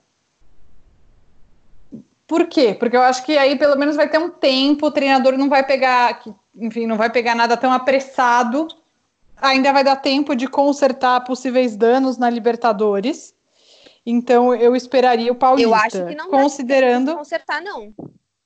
[2.28, 2.76] Por quê?
[2.76, 5.66] Porque eu acho que aí pelo menos vai ter um tempo, o treinador não vai
[5.66, 6.22] pegar,
[6.56, 8.68] enfim, não vai pegar nada tão apressado.
[9.42, 13.34] Ainda vai dar tempo de consertar possíveis danos na Libertadores.
[14.06, 15.70] Então eu esperaria o Paulista.
[15.70, 17.94] Eu acho que não considerando consertar não.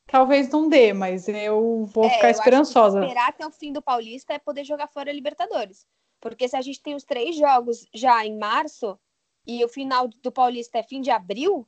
[0.08, 3.02] Talvez não dê, mas eu vou é, ficar esperançosa.
[3.02, 5.86] esperar até o fim do Paulista é poder jogar fora a Libertadores.
[6.22, 8.98] Porque se a gente tem os três jogos já em março
[9.46, 11.68] e o final do Paulista é fim de abril,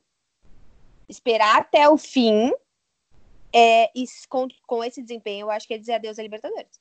[1.10, 2.52] esperar até o fim
[3.54, 6.80] é, e com, com esse desempenho, eu acho que é dizer adeus à Libertadores.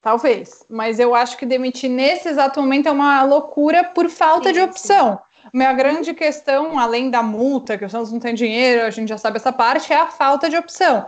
[0.00, 4.54] Talvez, mas eu acho que demitir nesse exato momento é uma loucura por falta sim,
[4.54, 5.16] de opção.
[5.16, 5.22] Sim.
[5.52, 9.18] Minha grande questão, além da multa, que o Santos não tem dinheiro, a gente já
[9.18, 11.06] sabe essa parte, é a falta de opção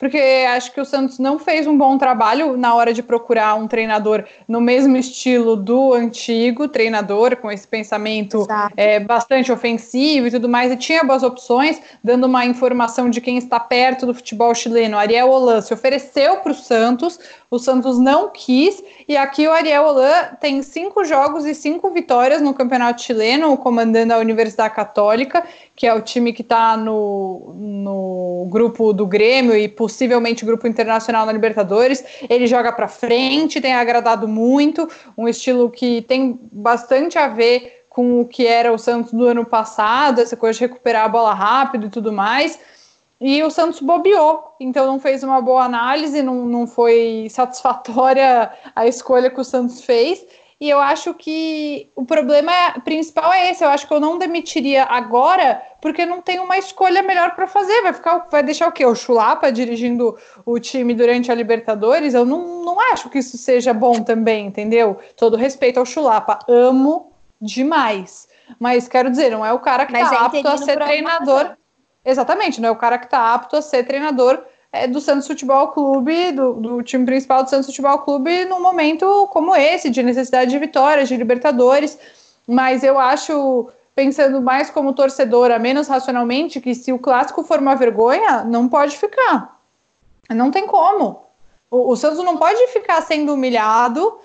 [0.00, 3.68] porque acho que o Santos não fez um bom trabalho na hora de procurar um
[3.68, 10.48] treinador no mesmo estilo do antigo treinador, com esse pensamento é, bastante ofensivo e tudo
[10.48, 14.96] mais, e tinha boas opções, dando uma informação de quem está perto do futebol chileno.
[14.96, 17.18] Ariel Holan se ofereceu para o Santos,
[17.50, 22.40] o Santos não quis, e aqui o Ariel Holan tem cinco jogos e cinco vitórias
[22.40, 25.44] no campeonato chileno, comandando a Universidade Católica,
[25.76, 31.26] que é o time que está no, no grupo do Grêmio e possivelmente grupo internacional
[31.26, 32.04] na Libertadores.
[32.28, 38.20] Ele joga para frente, tem agradado muito, um estilo que tem bastante a ver com
[38.20, 41.86] o que era o Santos do ano passado, essa coisa de recuperar a bola rápido
[41.86, 42.58] e tudo mais.
[43.20, 48.86] E o Santos bobeou, então não fez uma boa análise, não, não foi satisfatória a
[48.86, 50.24] escolha que o Santos fez.
[50.60, 52.52] E eu acho que o problema
[52.84, 53.64] principal é esse.
[53.64, 57.80] Eu acho que eu não demitiria agora, porque não tem uma escolha melhor para fazer.
[57.80, 58.84] Vai ficar, vai deixar o quê?
[58.84, 62.12] O Chulapa dirigindo o time durante a Libertadores?
[62.12, 64.98] Eu não, não acho que isso seja bom também, entendeu?
[65.16, 68.28] Todo respeito ao Chulapa, amo demais.
[68.58, 71.56] Mas quero dizer, não é o cara que está é apto a ser treinador.
[72.04, 75.68] Exatamente, não é o cara que está apto a ser treinador é, do Santos Futebol
[75.68, 80.50] Clube, do, do, time principal do Santos Futebol Clube, num momento como esse, de necessidade
[80.50, 81.98] de vitórias, de Libertadores.
[82.46, 87.74] Mas eu acho, pensando mais como torcedora, menos racionalmente, que se o clássico for uma
[87.74, 89.58] vergonha, não pode ficar.
[90.28, 91.24] Não tem como.
[91.70, 94.18] O, o Santos não pode ficar sendo humilhado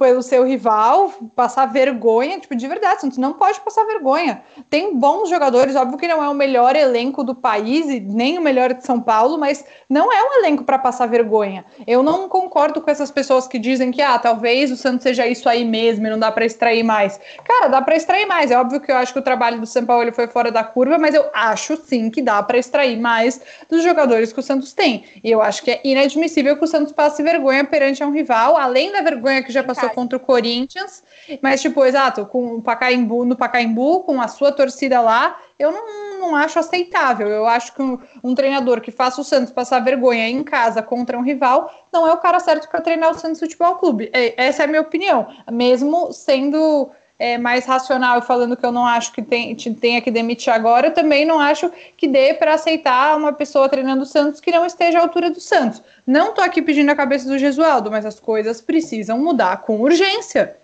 [0.00, 4.42] pelo seu rival, passar vergonha, tipo, de verdade, Santos não pode passar vergonha.
[4.70, 8.40] Tem bons jogadores, óbvio que não é o melhor elenco do país e nem o
[8.40, 11.66] melhor de São Paulo, mas não é um elenco para passar vergonha.
[11.86, 15.46] Eu não concordo com essas pessoas que dizem que, ah, talvez o Santos seja isso
[15.46, 17.20] aí mesmo e não dá para extrair mais.
[17.44, 18.50] Cara, dá para extrair mais.
[18.50, 20.96] É óbvio que eu acho que o trabalho do São Paulo foi fora da curva,
[20.96, 25.04] mas eu acho sim que dá para extrair mais dos jogadores que o Santos tem.
[25.22, 28.90] E eu acho que é inadmissível que o Santos passe vergonha perante um rival, além
[28.90, 31.02] da vergonha que já passou contra o Corinthians,
[31.42, 36.20] mas, tipo, exato, com o Pacaembu, no Pacaembu, com a sua torcida lá, eu não,
[36.20, 37.28] não acho aceitável.
[37.28, 41.18] Eu acho que um, um, treinador que faça o Santos passar vergonha em casa contra
[41.18, 44.10] um rival não é o cara certo para treinar o Santos Futebol Clube.
[44.12, 45.28] É, essa é a minha opinião.
[45.50, 46.90] Mesmo sendo
[47.20, 50.86] é, mais racional e falando que eu não acho que tem, tenha que demitir agora,
[50.86, 54.64] eu também não acho que dê para aceitar uma pessoa treinando o Santos que não
[54.64, 55.82] esteja à altura do Santos.
[56.06, 60.56] Não estou aqui pedindo a cabeça do Gesualdo, mas as coisas precisam mudar com urgência.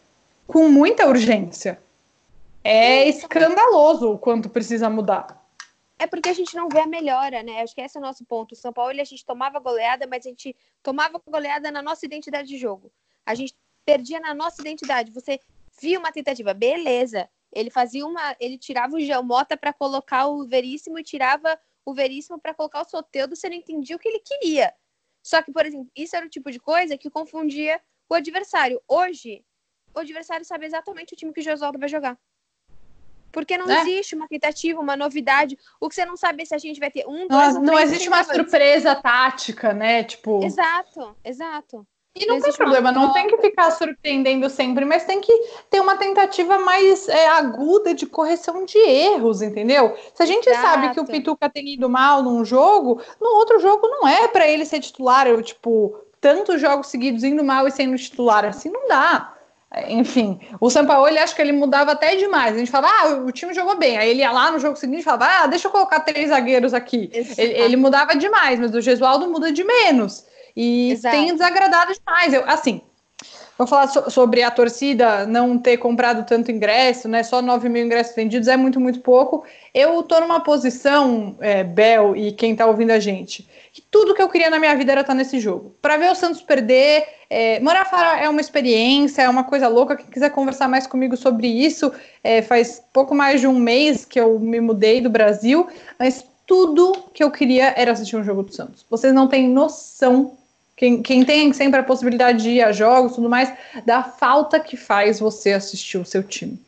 [0.47, 1.79] Com muita urgência.
[2.65, 5.45] É escandaloso o quanto precisa mudar.
[5.99, 7.61] É porque a gente não vê a melhora, né?
[7.61, 8.53] Acho que esse é o nosso ponto.
[8.53, 12.49] O São Paulo a gente tomava goleada, mas a gente tomava goleada na nossa identidade
[12.49, 12.91] de jogo.
[13.27, 15.13] A gente perdia na nossa identidade.
[15.13, 15.39] Você
[15.81, 17.29] via uma tentativa, beleza.
[17.53, 18.37] Ele fazia uma.
[18.41, 22.89] Ele tirava o Geomota para colocar o Veríssimo e tirava o Veríssimo para colocar o
[22.89, 24.75] Soteudo, você não entendia o que ele queria.
[25.23, 28.81] Só que, por exemplo, isso era o tipo de coisa que confundia o adversário.
[28.89, 29.45] Hoje,
[29.95, 32.19] o adversário sabe exatamente o time que o Josualdo vai jogar.
[33.33, 33.83] Porque não é.
[33.83, 35.59] existe uma tentativa, uma novidade.
[35.81, 37.79] O que você não sabe é se a gente vai ter um, dois, Não, não
[37.79, 40.05] existe uma surpresa tática, né?
[40.05, 40.43] Tipo.
[40.45, 41.87] Exato, exato.
[42.19, 45.33] E não, tem problema, não tem que ficar surpreendendo sempre, mas tem que
[45.71, 49.95] ter uma tentativa mais é, aguda de correção de erros, entendeu?
[50.15, 50.67] Se a gente Exato.
[50.67, 54.49] sabe que o Pituca tem ido mal num jogo, no outro jogo não é para
[54.49, 58.89] ele ser titular, eu, tipo, tantos jogos seguidos indo mal e sendo titular, assim não
[58.89, 59.37] dá.
[59.89, 62.55] Enfim, o Sampaoli acho que ele mudava até demais.
[62.55, 63.99] A gente falava, ah, o time jogou bem.
[63.99, 66.73] Aí ele ia lá no jogo seguinte e falava, ah, deixa eu colocar três zagueiros
[66.73, 67.11] aqui.
[67.13, 70.25] Ele, ele, mudava demais, mas o Gesualdo muda de menos.
[70.57, 71.15] E Exato.
[71.15, 72.33] tem desagradado demais.
[72.33, 72.81] Eu, assim,
[73.59, 77.23] vou falar so sobre a torcida não ter comprado tanto ingresso, né?
[77.23, 79.45] Só 9 mil ingressos vendidos é muito, muito pouco.
[79.75, 84.23] Eu tô numa posição, é, Bel e quem tá ouvindo a gente, que tudo que
[84.23, 85.75] eu queria na minha vida era estar nesse jogo.
[85.83, 89.97] Para ver o Santos perder, é, morar fora é uma experiência, é uma coisa louca.
[89.97, 91.93] Quem quiser conversar mais comigo sobre isso,
[92.25, 95.67] é, faz pouco mais de um mês que eu me mudei do Brasil,
[95.99, 98.87] mas tudo que eu queria era assistir um jogo do Santos.
[98.89, 100.37] Vocês não têm noção
[100.77, 103.53] quem, quem tem sempre a possibilidade de ir a jogos e tudo mais,
[103.85, 106.61] da falta que faz você assistir o seu time.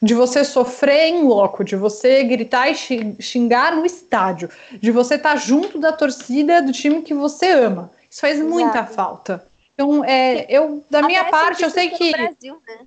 [0.00, 2.74] De você sofrer em loco, de você gritar e
[3.20, 4.48] xingar no estádio,
[4.80, 7.90] de você estar tá junto da torcida do time que você ama.
[8.08, 8.48] Isso faz Exato.
[8.48, 9.44] muita falta.
[9.74, 12.12] Então, é, eu, da minha parte, eu sei que.
[12.12, 12.86] Brasil, né?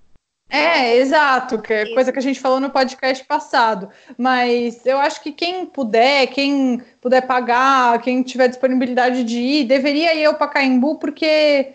[0.54, 3.90] É, exato, que é coisa que a gente falou no podcast passado.
[4.18, 10.14] Mas eu acho que quem puder, quem puder pagar, quem tiver disponibilidade de ir, deveria
[10.14, 11.74] ir ao Pacaembu, porque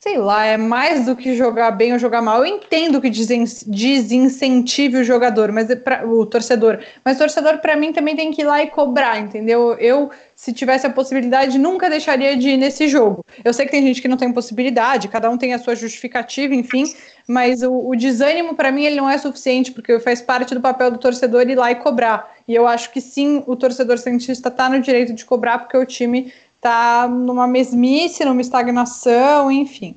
[0.00, 2.44] sei lá, é mais do que jogar bem ou jogar mal.
[2.44, 7.76] Eu entendo que desincentive o jogador, mas é pra, o torcedor, mas o torcedor para
[7.76, 9.74] mim também tem que ir lá e cobrar, entendeu?
[9.74, 13.24] Eu, se tivesse a possibilidade, nunca deixaria de ir nesse jogo.
[13.44, 16.54] Eu sei que tem gente que não tem possibilidade, cada um tem a sua justificativa,
[16.54, 16.84] enfim,
[17.28, 20.90] mas o, o desânimo para mim ele não é suficiente porque faz parte do papel
[20.90, 22.34] do torcedor ir lá e cobrar.
[22.48, 25.84] E eu acho que sim, o torcedor cientista está no direito de cobrar porque o
[25.84, 29.94] time tá numa mesmice, numa estagnação, enfim.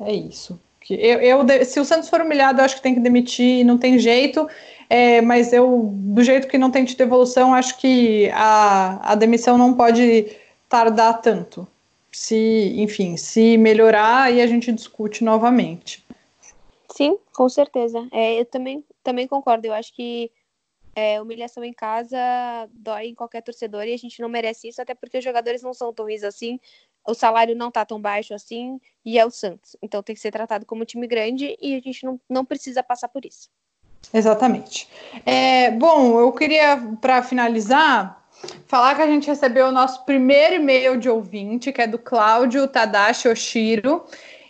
[0.00, 0.58] É isso.
[0.88, 3.98] Eu, eu, se o Santos for humilhado, eu acho que tem que demitir, não tem
[3.98, 4.48] jeito.
[4.88, 9.58] É, mas eu, do jeito que não tem tido evolução, acho que a, a demissão
[9.58, 10.26] não pode
[10.68, 11.66] tardar tanto.
[12.10, 16.01] Se, enfim, se melhorar, aí a gente discute novamente.
[16.94, 18.06] Sim, com certeza.
[18.12, 19.66] É, eu também, também concordo.
[19.66, 20.30] Eu acho que
[20.94, 22.18] é, humilhação em casa
[22.72, 25.72] dói em qualquer torcedor e a gente não merece isso, até porque os jogadores não
[25.72, 26.60] são tão ruins assim,
[27.06, 29.74] o salário não tá tão baixo assim, e é o Santos.
[29.82, 32.82] Então tem que ser tratado como um time grande e a gente não, não precisa
[32.82, 33.48] passar por isso.
[34.12, 34.88] Exatamente.
[35.24, 38.28] É, bom, eu queria, para finalizar,
[38.66, 42.68] falar que a gente recebeu o nosso primeiro e-mail de ouvinte, que é do Cláudio
[42.68, 44.04] Tadashi Oshiro.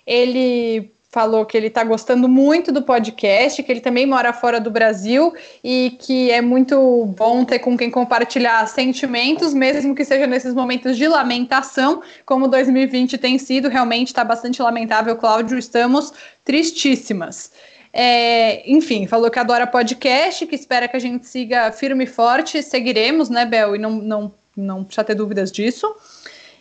[0.07, 4.71] Ele falou que ele está gostando muito do podcast, que ele também mora fora do
[4.71, 10.55] Brasil e que é muito bom ter com quem compartilhar sentimentos, mesmo que seja nesses
[10.55, 17.53] momentos de lamentação, como 2020 tem sido, realmente está bastante lamentável, Cláudio, estamos tristíssimas.
[17.93, 22.63] É, enfim, falou que adora podcast, que espera que a gente siga firme e forte,
[22.63, 23.77] seguiremos, né, Bel?
[23.77, 25.95] E não, não, não precisa ter dúvidas disso.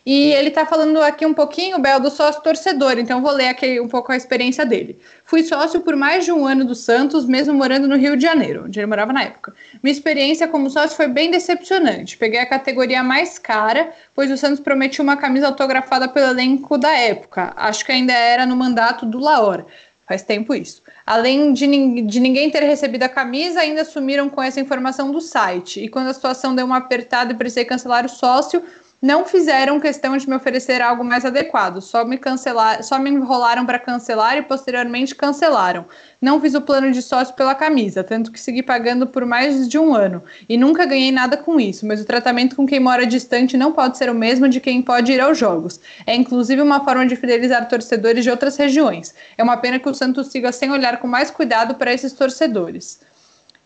[0.06, 3.80] E ele está falando aqui um pouquinho, Bel, do sócio torcedor, então vou ler aqui
[3.80, 5.00] um pouco a experiência dele.
[5.24, 8.64] Fui sócio por mais de um ano do Santos, mesmo morando no Rio de Janeiro,
[8.66, 9.54] onde ele morava na época.
[9.84, 12.18] Minha experiência como sócio foi bem decepcionante.
[12.18, 16.92] Peguei a categoria mais cara, pois o Santos prometia uma camisa autografada pelo elenco da
[16.92, 17.54] época.
[17.56, 19.66] Acho que ainda era no mandato do Laor.
[20.08, 20.82] Faz tempo isso.
[21.06, 21.68] Além de,
[22.02, 25.80] de, ninguém ter recebido a camisa, ainda sumiram com essa informação do site.
[25.80, 28.62] E quando a situação deu uma apertada e precisei cancelar o sócio,
[29.02, 33.66] não fizeram questão de me oferecer algo mais adequado, só me cancelar, só me enrolaram
[33.66, 35.86] para cancelar e posteriormente cancelaram.
[36.22, 39.80] Não fiz o plano de sócio pela camisa, tanto que segui pagando por mais de
[39.80, 43.58] um ano e nunca ganhei nada com isso, mas o tratamento com quem mora distante
[43.58, 45.80] não pode ser o mesmo de quem pode ir aos jogos.
[46.06, 49.16] É inclusive uma forma de fidelizar torcedores de outras regiões.
[49.36, 53.00] É uma pena que o Santos siga sem olhar com mais cuidado para esses torcedores.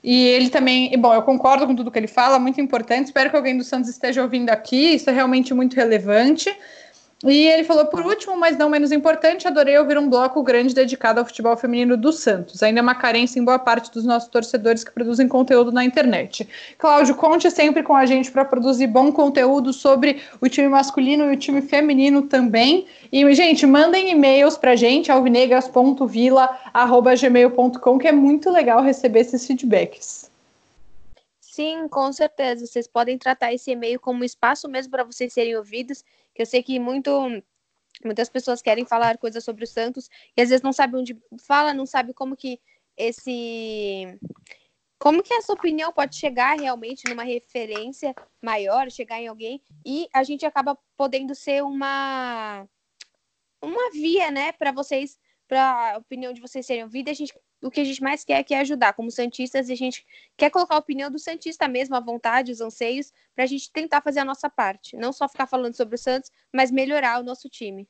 [0.03, 3.05] E ele também, e bom, eu concordo com tudo que ele fala, muito importante.
[3.05, 6.55] Espero que alguém do Santos esteja ouvindo aqui, isso é realmente muito relevante.
[7.23, 11.17] E ele falou, por último, mas não menos importante, adorei ouvir um bloco grande dedicado
[11.19, 12.61] ao futebol feminino do Santos.
[12.61, 16.45] Ainda é uma carência em boa parte dos nossos torcedores que produzem conteúdo na internet.
[16.77, 21.35] Cláudio, conte sempre com a gente para produzir bom conteúdo sobre o time masculino e
[21.35, 22.85] o time feminino também.
[23.11, 30.34] E, gente, mandem e-mails para a gente, alvinegras.vila.gmail.com, que é muito legal receber esses feedbacks.
[31.55, 32.67] Sim, com certeza.
[32.67, 36.45] Vocês podem tratar esse e-mail como um espaço mesmo para vocês serem ouvidos que eu
[36.45, 37.09] sei que muito
[38.03, 41.73] muitas pessoas querem falar coisas sobre o Santos e às vezes não sabe onde fala,
[41.73, 42.59] não sabe como que
[42.97, 44.19] esse
[44.99, 50.23] como que essa opinião pode chegar realmente numa referência maior, chegar em alguém e a
[50.23, 52.67] gente acaba podendo ser uma
[53.61, 57.33] uma via, né, para vocês, para a opinião de vocês serem ouvidas, a gente
[57.65, 58.93] o que a gente mais quer, é ajudar.
[58.93, 60.05] Como Santistas, a gente
[60.37, 64.01] quer colocar a opinião do Santista mesmo, à vontade, os anseios, para a gente tentar
[64.01, 64.95] fazer a nossa parte.
[64.95, 67.87] Não só ficar falando sobre o Santos, mas melhorar o nosso time.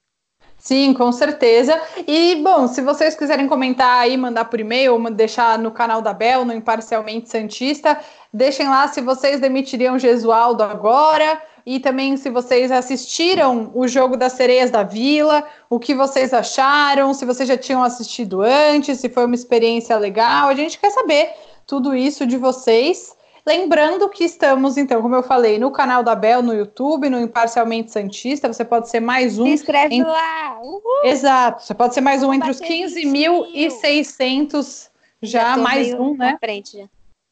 [0.57, 1.79] Sim, com certeza.
[2.07, 6.13] E, bom, se vocês quiserem comentar aí, mandar por e-mail, ou deixar no canal da
[6.13, 7.99] Bel, no Imparcialmente Santista,
[8.33, 14.33] deixem lá se vocês demitiriam Gesualdo agora, e também se vocês assistiram o jogo das
[14.33, 19.25] Sereias da Vila, o que vocês acharam, se vocês já tinham assistido antes, se foi
[19.25, 20.49] uma experiência legal.
[20.49, 21.31] A gente quer saber
[21.65, 23.15] tudo isso de vocês.
[23.43, 27.91] Lembrando que estamos, então, como eu falei, no canal da Bel no YouTube, no Imparcialmente
[27.91, 28.47] Santista.
[28.51, 29.45] Você pode ser mais um.
[29.45, 30.59] Se inscreve lá!
[30.61, 30.81] Uhul.
[31.03, 34.89] Exato, você pode ser mais um entre os 15.600
[35.21, 36.37] já, já mais um, né?
[36.39, 36.85] Frente, já.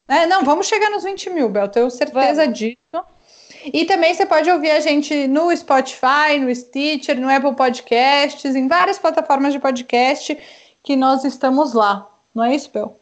[0.06, 2.58] É, não, vamos chegar nos 20 mil, Bel, tenho certeza vamos.
[2.58, 2.76] disso.
[3.72, 8.68] E também você pode ouvir a gente no Spotify, no Stitcher, no Apple Podcasts, em
[8.68, 10.36] várias plataformas de podcast
[10.82, 12.10] que nós estamos lá.
[12.34, 13.00] Não é isso, Bel?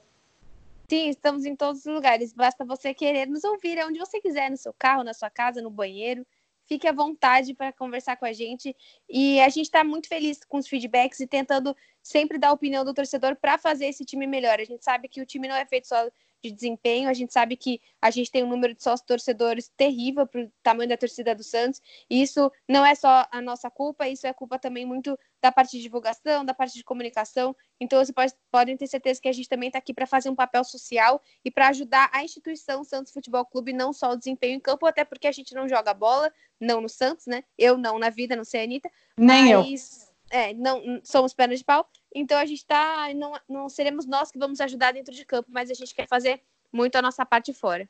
[0.88, 2.32] Sim, estamos em todos os lugares.
[2.32, 5.70] Basta você querer nos ouvir onde você quiser, no seu carro, na sua casa, no
[5.70, 6.24] banheiro.
[6.66, 8.76] Fique à vontade para conversar com a gente.
[9.08, 12.84] E a gente está muito feliz com os feedbacks e tentando sempre dar a opinião
[12.84, 14.60] do torcedor para fazer esse time melhor.
[14.60, 16.08] A gente sabe que o time não é feito só
[16.42, 17.08] de desempenho.
[17.08, 20.52] A gente sabe que a gente tem um número de sócios torcedores terrível para o
[20.62, 21.80] tamanho da torcida do Santos.
[22.10, 25.76] E isso não é só a nossa culpa, isso é culpa também muito da parte
[25.76, 27.54] de divulgação, da parte de comunicação.
[27.80, 30.34] Então, vocês pode, podem ter certeza que a gente também está aqui para fazer um
[30.34, 34.60] papel social e para ajudar a instituição Santos Futebol Clube, não só o desempenho em
[34.60, 37.44] campo, até porque a gente não joga bola, não no Santos, né?
[37.56, 38.90] Eu não na vida, não sei, Anitta.
[39.16, 40.06] Nem mas...
[40.06, 40.12] eu.
[40.30, 43.08] É, não somos pernas de pau, então a gente tá.
[43.14, 46.40] Não, não seremos nós que vamos ajudar dentro de campo, mas a gente quer fazer
[46.72, 47.88] muito a nossa parte fora.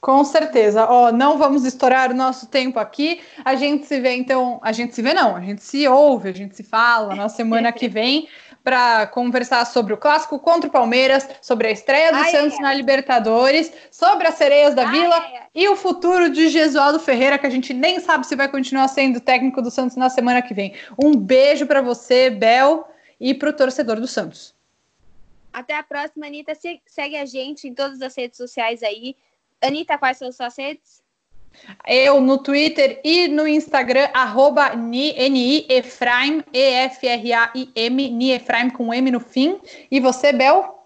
[0.00, 0.86] Com certeza.
[0.86, 3.20] Ó, oh, não vamos estourar o nosso tempo aqui.
[3.44, 4.58] A gente se vê, então.
[4.62, 5.36] A gente se vê, não.
[5.36, 8.28] A gente se ouve, a gente se fala na semana que vem
[8.64, 12.62] para conversar sobre o clássico contra o Palmeiras, sobre a estreia do ai, Santos ai,
[12.62, 15.24] na Libertadores, sobre as sereias da ai, Vila
[15.54, 19.20] e o futuro de Gesualdo Ferreira, que a gente nem sabe se vai continuar sendo
[19.20, 20.74] técnico do Santos na semana que vem.
[21.02, 22.86] Um beijo para você, Bel
[23.20, 24.54] e para o torcedor do Santos.
[25.52, 26.52] Até a próxima, Anitta.
[26.86, 29.16] Segue a gente em todas as redes sociais aí.
[29.60, 31.02] Anitta, quais são as suas redes?
[31.86, 39.60] Eu no Twitter e no Instagram, arroba N-I-Efraim, E-F-R-A-I-M, Niefraim com M no fim.
[39.90, 40.78] E você, Bel?